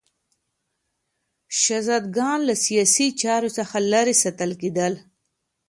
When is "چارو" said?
3.21-3.49